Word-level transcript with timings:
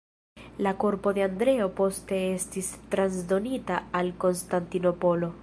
La 0.57 0.71
korpo 0.83 1.11
de 1.17 1.23
Andreo 1.25 1.67
poste 1.81 2.23
estis 2.39 2.71
transdonita 2.95 3.79
al 4.01 4.13
Konstantinopolo. 4.27 5.33